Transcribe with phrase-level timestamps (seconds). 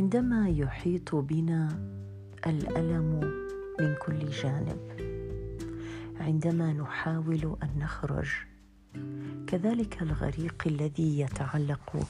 [0.00, 1.68] عندما يحيط بنا
[2.46, 3.20] الألم
[3.80, 4.78] من كل جانب
[6.20, 8.28] عندما نحاول أن نخرج
[9.46, 12.06] كذلك الغريق الذي يتعلق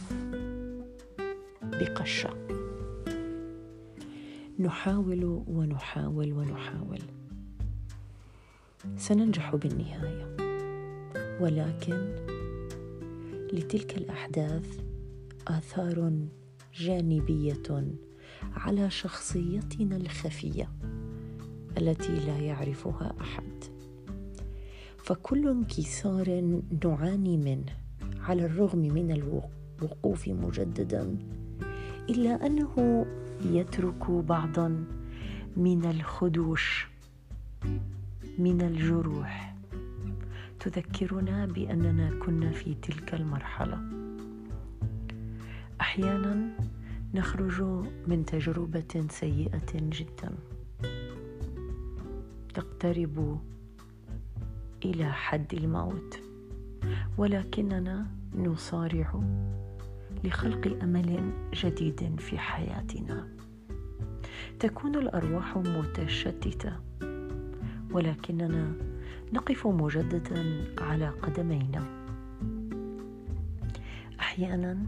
[1.63, 2.31] بقشة.
[4.59, 7.03] نحاول ونحاول ونحاول.
[8.97, 10.37] سننجح بالنهاية.
[11.41, 12.17] ولكن
[13.53, 14.81] لتلك الأحداث
[15.49, 16.27] آثار
[16.75, 17.93] جانبية
[18.43, 20.69] على شخصيتنا الخفية
[21.79, 23.65] التي لا يعرفها أحد.
[24.99, 26.41] فكل انكسار
[26.85, 27.73] نعاني منه
[28.21, 31.17] على الرغم من الوقوف مجددا
[32.11, 33.07] إلا أنه
[33.45, 34.85] يترك بعضا
[35.57, 36.89] من الخدوش
[38.39, 39.55] من الجروح.
[40.61, 43.81] تذكرنا بأننا كنا في تلك المرحلة.
[45.81, 46.49] أحيانا
[47.15, 47.63] نخرج
[48.07, 50.35] من تجربة سيئة جدا.
[52.55, 53.41] تقترب
[54.85, 56.21] إلى حد الموت.
[57.19, 59.21] ولكننا نصارع
[60.25, 63.29] لخلق أمل جديد في حياتنا.
[64.59, 66.73] تكون الأرواح متشتتة.
[67.93, 68.73] ولكننا
[69.33, 71.85] نقف مجددا على قدمينا.
[74.21, 74.87] أحيانا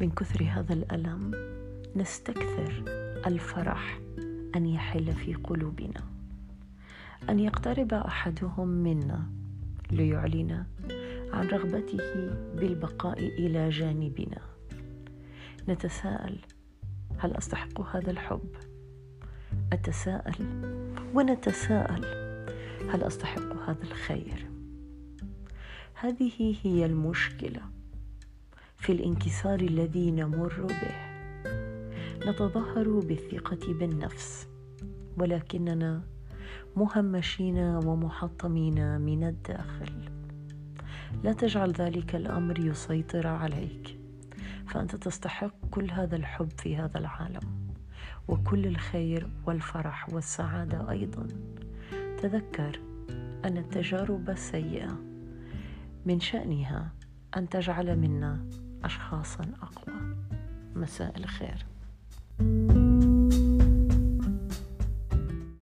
[0.00, 1.30] من كثر هذا الألم
[1.96, 2.84] نستكثر
[3.26, 4.00] الفرح
[4.56, 6.00] أن يحل في قلوبنا.
[7.28, 9.30] أن يقترب أحدهم منا
[9.90, 10.64] ليعلن
[11.32, 14.40] عن رغبته بالبقاء إلى جانبنا.
[15.68, 16.38] نتساءل
[17.18, 18.54] هل أستحق هذا الحب؟
[19.72, 20.46] أتساءل
[21.14, 22.04] ونتساءل
[22.90, 24.50] هل أستحق هذا الخير؟
[25.94, 27.79] هذه هي المشكلة.
[28.80, 31.10] في الانكسار الذي نمر به.
[32.30, 34.48] نتظاهر بالثقة بالنفس
[35.18, 36.02] ولكننا
[36.76, 39.92] مهمشين ومحطمين من الداخل.
[41.24, 43.98] لا تجعل ذلك الأمر يسيطر عليك
[44.66, 47.74] فأنت تستحق كل هذا الحب في هذا العالم
[48.28, 51.26] وكل الخير والفرح والسعادة أيضا.
[52.22, 52.80] تذكر
[53.44, 54.98] أن التجارب السيئة
[56.06, 56.92] من شأنها
[57.36, 58.44] أن تجعل منا
[58.84, 60.16] اشخاصا أقوى.
[60.74, 61.66] مساء الخير.